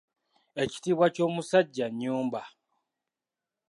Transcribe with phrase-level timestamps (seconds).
[0.63, 2.41] Ekitiibwa ky’omusajja nnyumba.